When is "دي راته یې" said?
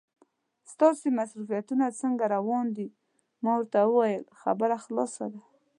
2.77-3.87